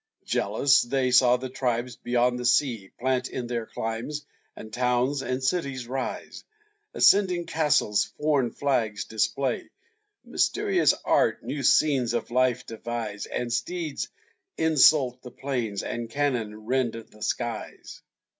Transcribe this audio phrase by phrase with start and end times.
[0.25, 5.43] Jealous, they saw the tribes, beyond the sea, Plant in their climes; and towns, and
[5.43, 6.43] cities, rise;
[6.95, 9.69] Ascending castles foreign flags display;
[10.25, 14.07] Mysterious art new scenes of life devise; And steeds
[14.57, 18.01] insult the plains, and cannon rend the skies.